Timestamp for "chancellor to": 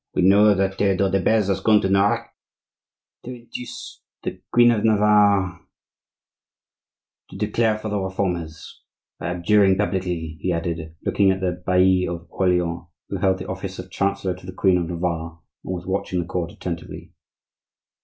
13.91-14.45